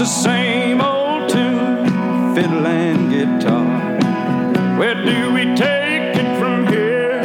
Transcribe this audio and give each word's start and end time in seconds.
It's 0.00 0.08
the 0.08 0.22
same 0.22 0.80
old 0.80 1.28
tune, 1.28 2.34
fiddle 2.34 2.66
and 2.66 3.10
guitar. 3.10 4.78
Where 4.78 4.94
do 4.94 5.34
we 5.34 5.44
take 5.54 6.16
it 6.16 6.38
from 6.38 6.66
here? 6.68 7.20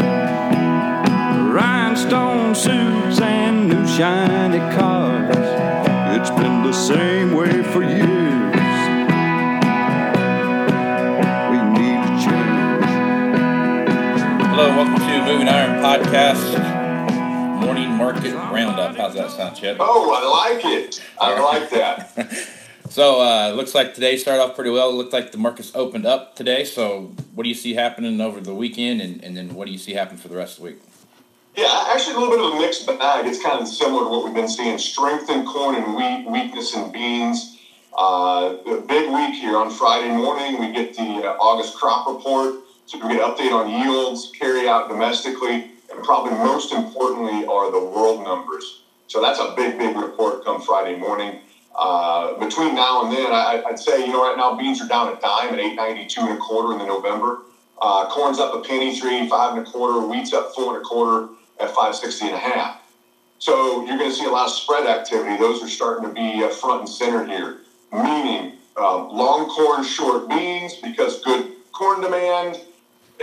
Rhinestone 1.54 2.54
suits 2.54 3.22
and 3.22 3.70
new 3.70 3.88
shiny 3.88 4.60
cars. 4.76 5.38
It's 6.20 6.30
been 6.32 6.64
the 6.64 6.74
same 6.74 7.34
way 7.34 7.64
for 7.64 7.82
years. 7.82 8.04
We 11.52 11.58
need 11.80 12.02
to 12.04 12.12
change. 12.26 12.86
Hello, 14.52 14.68
welcome 14.76 14.96
to 14.96 15.32
Moving 15.32 15.48
Iron 15.48 15.82
Podcast 15.82 17.62
Morning 17.62 17.92
Market 17.92 18.36
Roundup. 18.36 18.98
How's 18.98 19.14
that 19.14 19.32
sound, 19.32 19.56
Chip? 19.56 19.78
Oh, 19.80 20.12
I 20.14 20.52
like 20.54 20.66
it. 20.66 21.02
I 21.18 21.40
like 21.40 21.70
that. 21.70 22.50
So, 22.96 23.20
uh, 23.20 23.52
looks 23.54 23.76
like 23.76 23.94
today 23.94 24.16
started 24.16 24.42
off 24.42 24.56
pretty 24.56 24.70
well. 24.70 24.90
It 24.90 24.94
looked 24.94 25.12
like 25.12 25.34
the 25.34 25.38
markets 25.38 25.70
opened 25.76 26.06
up 26.06 26.34
today. 26.34 26.64
So, 26.64 27.12
what 27.34 27.44
do 27.44 27.50
you 27.50 27.54
see 27.54 27.74
happening 27.74 28.22
over 28.22 28.40
the 28.40 28.56
weekend, 28.56 29.02
and, 29.02 29.22
and 29.22 29.36
then 29.36 29.54
what 29.54 29.66
do 29.66 29.74
you 29.74 29.78
see 29.78 29.92
happen 29.92 30.16
for 30.16 30.30
the 30.30 30.38
rest 30.38 30.54
of 30.54 30.64
the 30.64 30.70
week? 30.70 30.82
Yeah, 31.58 31.88
actually, 31.94 32.16
a 32.16 32.20
little 32.20 32.38
bit 32.38 32.46
of 32.46 32.54
a 32.54 32.58
mixed 32.58 32.88
bag. 32.88 33.26
It's 33.28 33.44
kind 33.44 33.60
of 33.60 33.68
similar 33.68 34.06
to 34.06 34.10
what 34.10 34.24
we've 34.24 34.34
been 34.34 34.48
seeing: 34.48 34.78
strength 34.78 35.30
in 35.30 35.46
corn 35.46 35.76
and 35.76 35.94
wheat, 35.94 36.26
weakness 36.32 36.74
in 36.74 36.90
beans. 36.94 37.60
Uh, 37.98 38.54
big 38.88 39.12
week 39.12 39.42
here 39.42 39.58
on 39.58 39.72
Friday 39.72 40.16
morning. 40.16 40.58
We 40.62 40.72
get 40.72 40.96
the 40.96 41.04
uh, 41.04 41.36
August 41.42 41.76
crop 41.76 42.08
report, 42.08 42.62
so 42.86 42.98
we 43.06 43.14
get 43.14 43.22
an 43.22 43.30
update 43.30 43.52
on 43.52 43.70
yields, 43.70 44.32
carry 44.40 44.70
out 44.70 44.88
domestically, 44.88 45.70
and 45.92 46.02
probably 46.06 46.32
most 46.38 46.72
importantly 46.72 47.46
are 47.46 47.70
the 47.74 47.86
world 47.86 48.24
numbers. 48.24 48.84
So 49.08 49.22
that's 49.22 49.40
a 49.40 49.54
big, 49.54 49.78
big 49.78 49.98
report 49.98 50.46
come 50.46 50.62
Friday 50.62 50.96
morning. 50.96 51.42
Uh, 51.78 52.34
between 52.36 52.76
now 52.76 53.04
and 53.04 53.12
then, 53.12 53.34
I, 53.34 53.60
I'd 53.68 53.80
say 53.80 54.06
you 54.06 54.12
know 54.12 54.24
right 54.24 54.36
now 54.38 54.52
beans 54.52 54.82
are 54.82 54.88
down 54.88 55.10
a 55.10 55.14
dime 55.16 55.54
at 55.54 55.60
eight 55.60 55.76
ninety 55.76 56.06
two 56.06 56.22
and 56.22 56.32
a 56.32 56.38
quarter 56.38 56.74
in 56.74 56.80
the 56.80 56.86
November. 56.86 57.38
Uh, 57.82 58.06
corn's 58.06 58.40
up 58.40 58.54
a 58.54 58.60
penny, 58.60 58.92
three 58.94 59.16
eighty 59.18 59.28
five 59.28 59.52
and 59.52 59.60
a 59.60 59.64
quarter. 59.64 60.00
Wheat's 60.00 60.34
up 60.34 60.48
four 60.48 60.70
and 60.70 60.78
a 60.78 60.82
quarter 60.82 61.26
at 61.60 61.70
five 61.72 61.96
sixty 61.96 62.26
and 62.26 62.36
a 62.36 62.40
half. 62.40 62.74
So 63.40 63.82
you're 63.84 63.98
going 63.98 64.10
to 64.10 64.16
see 64.16 64.26
a 64.26 64.30
lot 64.32 64.46
of 64.46 64.52
spread 64.52 64.86
activity. 64.86 65.38
Those 65.38 65.62
are 65.62 65.68
starting 65.68 66.04
to 66.04 66.10
be 66.10 66.44
uh, 66.44 66.50
front 66.50 66.80
and 66.80 66.90
center 66.90 67.24
here, 67.24 67.54
meaning 67.92 68.50
um, 68.78 69.06
long 69.10 69.46
corn, 69.48 69.84
short 69.84 70.28
beans 70.28 70.78
because 70.82 71.18
good 71.18 71.46
corn 71.74 72.02
demand 72.02 72.60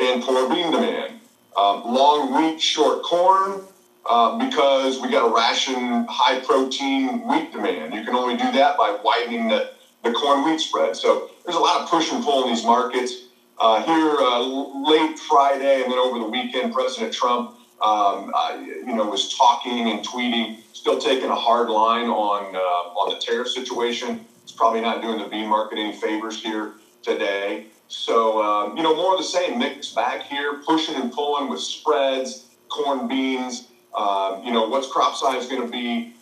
and 0.00 0.20
poor 0.20 0.46
bean 0.48 0.70
demand. 0.70 1.14
Um, 1.56 1.80
long 1.84 2.30
wheat, 2.34 2.60
short 2.60 3.02
corn 3.02 3.60
uh, 4.08 4.38
because 4.38 5.00
we 5.00 5.10
got 5.10 5.26
to 5.28 5.34
ration 5.34 6.04
high 6.08 6.38
protein 6.38 7.20
wheat 7.26 7.52
demand. 7.52 7.94
You 7.94 8.04
can 8.04 8.14
only 8.14 8.36
do 8.36 8.50
that 8.52 8.76
by 8.76 8.98
widening 9.04 9.48
the, 9.48 9.68
the 10.04 10.12
corn 10.12 10.44
wheat 10.44 10.60
spread. 10.60 10.96
So 10.96 11.26
there's 11.44 11.56
a 11.56 11.60
lot 11.60 11.80
of 11.80 11.88
push 11.88 12.10
and 12.12 12.22
pull 12.22 12.42
in 12.44 12.50
these 12.50 12.64
markets. 12.64 13.22
Uh, 13.58 13.82
here 13.82 14.18
uh, 14.20 14.40
late 14.88 15.18
Friday 15.18 15.82
and 15.82 15.90
then 15.90 15.98
over 15.98 16.18
the 16.18 16.26
weekend, 16.26 16.72
President 16.72 17.12
Trump, 17.12 17.48
um, 17.82 18.30
uh, 18.34 18.52
you 18.56 18.94
know, 18.94 19.06
was 19.06 19.28
talking 19.28 19.88
and 19.90 20.02
tweeting, 20.06 20.52
still 20.72 20.98
taking 20.98 21.30
a 21.30 21.36
hard 21.36 21.68
line 21.70 22.08
on 22.08 22.56
uh, 22.56 22.58
on 23.00 23.08
the 23.10 23.16
tariff 23.16 23.48
situation. 23.48 24.18
It's 24.42 24.52
probably 24.52 24.80
not 24.80 25.02
doing 25.02 25.18
the 25.18 25.26
bean 25.26 25.48
market 25.48 25.78
any 25.78 25.92
favors 25.92 26.40
here 26.40 26.72
today. 27.02 27.62
So 27.88 28.42
um, 28.42 28.76
you 28.76 28.82
know, 28.82 28.94
more 28.96 29.12
of 29.12 29.18
the 29.18 29.24
same 29.24 29.58
mixed 29.58 29.94
bag 29.94 30.22
here, 30.22 30.56
pushing 30.66 30.96
and 30.96 31.10
pulling 31.12 31.48
with 31.48 31.60
spreads, 31.60 32.44
corn, 32.68 33.06
beans. 33.08 33.64
Um, 33.94 34.44
you 34.44 34.52
know, 34.52 34.68
what's 34.68 34.90
crop 34.90 35.16
size 35.16 35.46
going 35.46 35.62
to 35.62 35.70
be? 35.70 36.14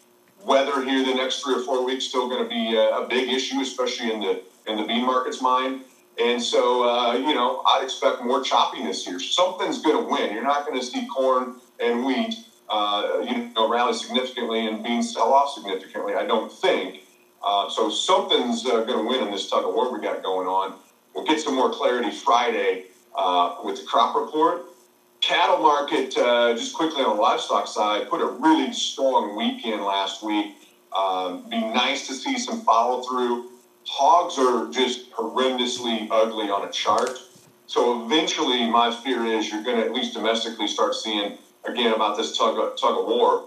Weather 0.45 0.83
here 0.83 1.05
the 1.05 1.15
next 1.15 1.43
three 1.43 1.55
or 1.55 1.61
four 1.61 1.85
weeks 1.85 2.05
still 2.07 2.29
going 2.29 2.43
to 2.43 2.49
be 2.49 2.75
a, 2.75 3.01
a 3.01 3.09
big 3.09 3.29
issue, 3.29 3.61
especially 3.61 4.11
in 4.11 4.21
the 4.21 4.43
in 4.67 4.77
the 4.77 4.85
bean 4.85 5.05
market's 5.05 5.43
mind. 5.43 5.83
And 6.21 6.43
so, 6.43 6.89
uh, 6.89 7.15
you 7.15 7.35
know, 7.35 7.63
I'd 7.67 7.83
expect 7.83 8.23
more 8.23 8.43
choppiness 8.43 9.05
here. 9.05 9.19
Something's 9.19 9.81
going 9.81 10.03
to 10.03 10.11
win. 10.11 10.33
You're 10.35 10.43
not 10.43 10.67
going 10.67 10.79
to 10.79 10.85
see 10.85 11.07
corn 11.07 11.57
and 11.79 12.05
wheat, 12.05 12.35
uh, 12.69 13.23
you 13.23 13.51
know, 13.55 13.71
rally 13.71 13.95
significantly 13.95 14.67
and 14.67 14.83
beans 14.83 15.15
sell 15.15 15.33
off 15.33 15.55
significantly. 15.55 16.15
I 16.15 16.27
don't 16.27 16.53
think. 16.53 17.03
Uh, 17.43 17.71
so 17.71 17.89
something's 17.89 18.67
uh, 18.67 18.85
going 18.85 18.99
to 18.99 19.09
win 19.09 19.23
in 19.27 19.31
this 19.31 19.49
tug 19.49 19.65
of 19.65 19.73
war 19.73 19.91
we 19.93 20.01
got 20.01 20.23
going 20.23 20.47
on. 20.47 20.79
We'll 21.15 21.25
get 21.25 21.41
some 21.41 21.55
more 21.55 21.73
clarity 21.73 22.11
Friday 22.11 22.87
uh, 23.15 23.57
with 23.65 23.81
the 23.81 23.87
crop 23.87 24.15
report. 24.15 24.63
Cattle 25.31 25.59
market, 25.59 26.17
uh, 26.17 26.57
just 26.57 26.75
quickly 26.75 27.05
on 27.05 27.15
the 27.15 27.23
livestock 27.23 27.69
side, 27.69 28.11
put 28.11 28.21
a 28.21 28.27
really 28.27 28.73
strong 28.73 29.37
weekend 29.37 29.85
last 29.85 30.25
week. 30.25 30.57
Um, 30.93 31.49
be 31.49 31.61
nice 31.61 32.05
to 32.09 32.15
see 32.15 32.37
some 32.37 32.63
follow 32.63 33.01
through 33.03 33.49
hogs 33.87 34.37
are 34.39 34.69
just 34.73 35.09
horrendously 35.13 36.09
ugly 36.11 36.51
on 36.51 36.67
a 36.67 36.73
chart. 36.73 37.17
So 37.69 38.05
eventually, 38.05 38.69
my 38.69 38.91
fear 38.91 39.25
is 39.25 39.49
you're 39.49 39.63
going 39.63 39.77
to 39.77 39.85
at 39.85 39.93
least 39.93 40.15
domestically 40.15 40.67
start 40.67 40.97
seeing 40.97 41.39
again 41.65 41.93
about 41.93 42.17
this 42.17 42.37
tug 42.37 42.59
of, 42.59 42.77
tug 42.77 42.99
of 42.99 43.07
war. 43.07 43.45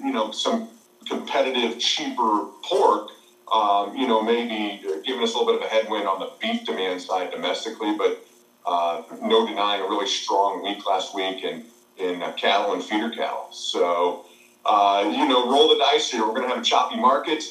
You 0.00 0.10
know, 0.10 0.32
some 0.32 0.66
competitive, 1.06 1.78
cheaper 1.78 2.48
pork. 2.64 3.10
Um, 3.54 3.94
you 3.94 4.08
know, 4.08 4.20
maybe 4.20 4.82
giving 5.04 5.22
us 5.22 5.34
a 5.34 5.38
little 5.38 5.46
bit 5.46 5.62
of 5.62 5.62
a 5.62 5.70
headwind 5.70 6.08
on 6.08 6.18
the 6.18 6.30
beef 6.40 6.64
demand 6.64 7.02
side 7.02 7.30
domestically, 7.30 7.94
but 7.96 8.26
uh, 8.66 9.02
no 9.20 9.46
denying 9.46 9.82
a 9.82 9.84
really 9.84 10.06
strong 10.06 10.62
week 10.62 10.86
last 10.86 11.14
week 11.14 11.44
in 11.44 11.64
in 11.98 12.22
uh, 12.22 12.32
cattle 12.32 12.72
and 12.72 12.82
feeder 12.82 13.10
cattle. 13.10 13.48
So, 13.50 14.24
uh, 14.64 15.10
you 15.14 15.28
know, 15.28 15.50
roll 15.50 15.68
the 15.68 15.78
dice 15.78 16.10
here. 16.10 16.22
We're 16.22 16.34
going 16.34 16.48
to 16.48 16.48
have 16.48 16.58
a 16.58 16.64
choppy 16.64 16.96
market 16.96 17.44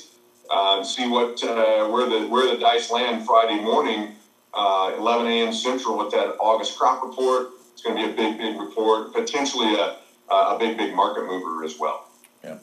uh, 0.52 0.84
see 0.84 1.08
what 1.08 1.42
uh, 1.44 1.88
where 1.88 2.10
the 2.10 2.28
where 2.28 2.54
the 2.54 2.60
dice 2.60 2.92
land 2.92 3.26
Friday 3.26 3.62
morning, 3.62 4.16
uh, 4.54 4.94
11 4.98 5.28
a.m. 5.28 5.54
Central 5.54 5.98
with 5.98 6.12
that 6.12 6.36
August 6.40 6.78
crop 6.78 7.02
report. 7.04 7.52
It's 7.72 7.82
going 7.82 7.96
to 7.96 8.06
be 8.06 8.12
a 8.12 8.16
big 8.16 8.38
big 8.38 8.60
report, 8.60 9.14
potentially 9.14 9.76
a 9.76 9.98
a 10.30 10.58
big 10.60 10.78
big 10.78 10.94
market 10.94 11.26
mover 11.26 11.64
as 11.64 11.80
well. 11.80 12.10
Yeah. 12.44 12.58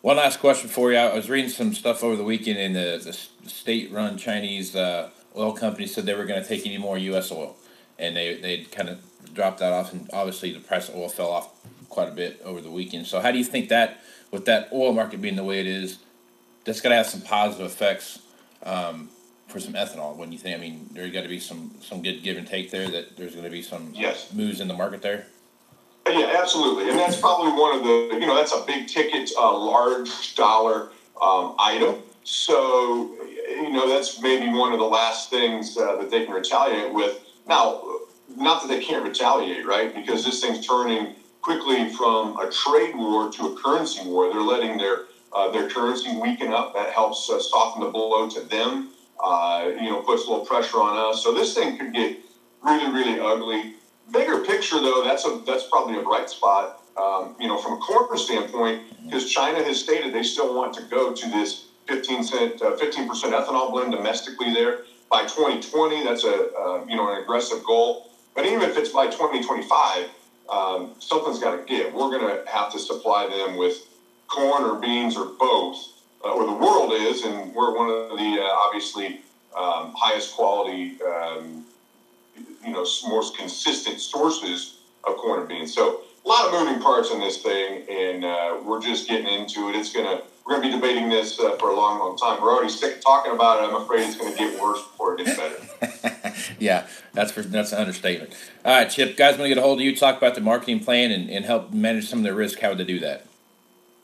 One 0.00 0.16
last 0.16 0.40
question 0.40 0.68
for 0.68 0.92
you. 0.92 0.98
I 0.98 1.14
was 1.14 1.30
reading 1.30 1.50
some 1.50 1.72
stuff 1.74 2.02
over 2.02 2.16
the 2.16 2.24
weekend, 2.24 2.58
in 2.58 2.74
the, 2.74 3.00
the 3.02 3.48
state-run 3.48 4.18
Chinese 4.18 4.76
uh, 4.76 5.08
oil 5.36 5.52
companies 5.52 5.94
said 5.94 6.06
they 6.06 6.14
were 6.14 6.24
going 6.24 6.42
to 6.42 6.48
take 6.48 6.66
any 6.66 6.78
more 6.78 6.96
U.S. 6.98 7.30
oil, 7.32 7.56
and 7.98 8.16
they 8.16 8.40
they 8.40 8.64
kind 8.64 8.88
of 8.88 9.00
dropped 9.32 9.58
that 9.58 9.72
off, 9.72 9.92
and 9.92 10.08
obviously 10.12 10.52
the 10.52 10.60
price 10.60 10.88
of 10.88 10.96
oil 10.96 11.08
fell 11.08 11.30
off 11.30 11.50
quite 11.88 12.08
a 12.08 12.12
bit 12.12 12.40
over 12.44 12.60
the 12.60 12.70
weekend. 12.70 13.06
So 13.06 13.20
how 13.20 13.30
do 13.30 13.38
you 13.38 13.44
think 13.44 13.68
that, 13.68 14.00
with 14.30 14.44
that 14.46 14.68
oil 14.72 14.92
market 14.92 15.20
being 15.20 15.36
the 15.36 15.44
way 15.44 15.60
it 15.60 15.66
is, 15.66 15.98
that's 16.64 16.80
got 16.80 16.88
to 16.90 16.96
have 16.96 17.06
some 17.06 17.20
positive 17.20 17.66
effects 17.66 18.20
um, 18.62 19.08
for 19.48 19.60
some 19.60 19.74
ethanol. 19.74 20.16
When 20.16 20.32
you 20.32 20.38
think, 20.38 20.56
I 20.56 20.60
mean, 20.60 20.88
there's 20.92 21.12
got 21.12 21.22
to 21.22 21.28
be 21.28 21.38
some 21.38 21.72
some 21.80 22.02
good 22.02 22.22
give 22.22 22.36
and 22.36 22.46
take 22.46 22.70
there. 22.70 22.88
That 22.88 23.16
there's 23.16 23.32
going 23.32 23.44
to 23.44 23.50
be 23.50 23.62
some 23.62 23.92
yes. 23.94 24.32
moves 24.32 24.60
in 24.60 24.68
the 24.68 24.74
market 24.74 25.02
there. 25.02 25.26
Yeah, 26.06 26.36
absolutely, 26.38 26.90
and 26.90 26.98
that's 26.98 27.18
probably 27.18 27.52
one 27.52 27.78
of 27.78 27.82
the 27.82 28.18
you 28.20 28.26
know 28.26 28.34
that's 28.34 28.52
a 28.52 28.62
big 28.66 28.88
ticket, 28.88 29.30
uh, 29.38 29.56
large 29.56 30.34
dollar 30.34 30.90
um, 31.20 31.54
item. 31.58 31.96
So 32.24 33.10
you 33.48 33.70
know 33.70 33.88
that's 33.88 34.20
maybe 34.20 34.48
one 34.48 34.72
of 34.72 34.78
the 34.78 34.86
last 34.86 35.30
things 35.30 35.76
uh, 35.76 35.96
that 35.96 36.10
they 36.10 36.24
can 36.24 36.34
retaliate 36.34 36.92
with. 36.92 37.20
Now, 37.46 37.82
not 38.34 38.62
that 38.62 38.68
they 38.68 38.82
can't 38.82 39.04
retaliate, 39.04 39.66
right? 39.66 39.94
Because 39.94 40.24
this 40.24 40.40
thing's 40.40 40.66
turning 40.66 41.14
quickly 41.42 41.90
from 41.90 42.38
a 42.38 42.50
trade 42.50 42.96
war 42.96 43.30
to 43.30 43.46
a 43.46 43.62
currency 43.62 44.02
war. 44.08 44.32
They're 44.32 44.40
letting 44.40 44.78
their 44.78 45.02
uh, 45.34 45.50
their 45.50 45.68
currency 45.68 46.16
weaken 46.16 46.52
up. 46.52 46.74
That 46.74 46.90
helps 46.90 47.28
uh, 47.28 47.38
soften 47.38 47.82
the 47.82 47.88
blow 47.90 48.28
to 48.30 48.40
them. 48.40 48.88
Uh, 49.22 49.70
you 49.76 49.88
know, 49.90 50.00
puts 50.00 50.26
a 50.26 50.30
little 50.30 50.46
pressure 50.46 50.80
on 50.80 50.96
us. 50.96 51.22
So 51.22 51.32
this 51.32 51.54
thing 51.54 51.78
could 51.78 51.92
get 51.92 52.18
really, 52.62 52.90
really 52.90 53.20
ugly. 53.20 53.74
Bigger 54.12 54.38
picture, 54.38 54.80
though, 54.80 55.02
that's 55.04 55.24
a 55.26 55.42
that's 55.46 55.64
probably 55.70 55.98
a 55.98 56.02
bright 56.02 56.30
spot. 56.30 56.80
Um, 56.96 57.34
you 57.38 57.48
know, 57.48 57.58
from 57.58 57.72
a 57.72 57.78
corporate 57.78 58.20
standpoint, 58.20 58.82
because 59.04 59.28
China 59.30 59.62
has 59.62 59.80
stated 59.80 60.14
they 60.14 60.22
still 60.22 60.54
want 60.54 60.72
to 60.74 60.82
go 60.82 61.12
to 61.12 61.28
this 61.28 61.66
15 61.86 62.22
cent, 62.22 62.62
uh, 62.62 62.76
15% 62.76 63.06
ethanol 63.08 63.72
blend 63.72 63.92
domestically 63.92 64.52
there 64.52 64.80
by 65.10 65.22
2020. 65.22 66.02
That's 66.04 66.24
a 66.24 66.50
uh, 66.52 66.84
you 66.86 66.96
know 66.96 67.08
an 67.14 67.22
aggressive 67.22 67.62
goal. 67.64 68.06
But 68.34 68.46
even 68.46 68.62
if 68.62 68.76
it's 68.76 68.90
by 68.90 69.06
2025, 69.06 70.10
um, 70.48 70.90
something's 70.98 71.38
got 71.38 71.56
to 71.56 71.64
give. 71.64 71.92
We're 71.92 72.10
going 72.10 72.22
to 72.22 72.50
have 72.50 72.70
to 72.72 72.78
supply 72.78 73.26
them 73.28 73.56
with 73.56 73.86
corn 74.26 74.64
or 74.64 74.78
beans 74.80 75.16
or 75.16 75.26
both, 75.38 75.88
uh, 76.24 76.30
or 76.30 76.44
the 76.44 76.52
world 76.52 76.92
is, 76.92 77.22
and 77.22 77.54
we're 77.54 77.76
one 77.76 77.88
of 77.88 78.18
the 78.18 78.40
uh, 78.40 78.66
obviously 78.66 79.18
um, 79.56 79.92
highest 79.94 80.34
quality, 80.34 80.96
um, 81.06 81.62
you 82.64 82.72
know, 82.72 82.84
most 83.06 83.36
consistent 83.36 84.00
sources 84.00 84.74
of 85.04 85.16
corn 85.16 85.38
and 85.38 85.48
beans. 85.48 85.72
So 85.72 86.00
a 86.24 86.28
lot 86.28 86.46
of 86.46 86.52
moving 86.52 86.80
parts 86.80 87.10
in 87.10 87.20
this 87.20 87.36
thing, 87.36 87.82
and 87.88 88.24
uh, 88.24 88.56
we're 88.64 88.80
just 88.80 89.06
getting 89.06 89.28
into 89.28 89.68
it. 89.68 89.76
It's 89.76 89.92
gonna 89.92 90.20
we're 90.44 90.56
gonna 90.56 90.68
be 90.68 90.72
debating 90.72 91.08
this 91.08 91.40
uh, 91.40 91.56
for 91.56 91.70
a 91.70 91.76
long, 91.76 91.98
long 91.98 92.16
time. 92.16 92.40
We're 92.42 92.52
already 92.52 92.70
sick 92.70 92.96
of 92.96 93.04
talking 93.04 93.32
about 93.32 93.62
it. 93.62 93.68
I'm 93.68 93.80
afraid 93.80 94.02
it's 94.02 94.16
gonna 94.16 94.36
get 94.36 94.60
worse 94.60 94.82
before 94.82 95.14
it 95.14 95.24
gets 95.24 95.38
better. 95.38 96.34
yeah, 96.58 96.86
that's 97.12 97.32
for, 97.32 97.42
that's 97.42 97.72
an 97.72 97.78
understatement. 97.78 98.34
All 98.64 98.76
right, 98.76 98.90
Chip, 98.90 99.16
guys, 99.16 99.38
want 99.38 99.44
to 99.44 99.48
get 99.48 99.58
a 99.58 99.62
hold 99.62 99.78
of 99.78 99.84
you, 99.84 99.96
talk 99.96 100.18
about 100.18 100.34
the 100.34 100.40
marketing 100.42 100.80
plan, 100.80 101.10
and, 101.12 101.30
and 101.30 101.44
help 101.44 101.72
manage 101.72 102.08
some 102.08 102.18
of 102.18 102.24
the 102.24 102.34
risk. 102.34 102.60
How 102.60 102.70
would 102.70 102.78
they 102.78 102.84
do 102.84 103.00
that? 103.00 103.26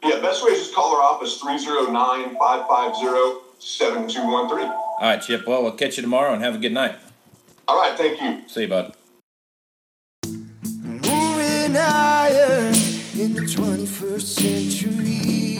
Yeah, 0.02 0.18
best 0.20 0.44
way 0.44 0.52
is 0.52 0.60
just 0.60 0.74
call 0.74 0.96
our 0.96 1.02
office 1.02 1.38
309 1.40 2.36
550 2.38 3.46
7213. 3.58 4.66
All 4.66 4.96
right, 5.02 5.20
Chip. 5.20 5.46
Well, 5.46 5.62
we'll 5.62 5.72
catch 5.72 5.98
you 5.98 6.02
tomorrow 6.02 6.32
and 6.32 6.42
have 6.42 6.54
a 6.54 6.58
good 6.58 6.72
night. 6.72 6.96
All 7.68 7.78
right, 7.78 7.96
thank 7.96 8.20
you. 8.20 8.48
See 8.48 8.62
you, 8.62 8.68
bud. 8.68 8.94
Moving 10.26 11.76
Iron 11.76 12.74
in 13.14 13.34
the 13.34 13.42
21st 13.42 14.22
century. 14.22 15.59